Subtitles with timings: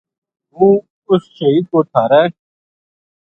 [0.53, 0.73] ہوں
[1.09, 2.21] اس شہید کو تھارے